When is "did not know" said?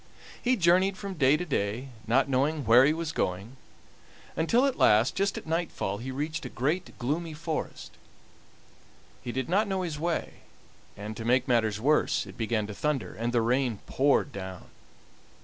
9.31-9.83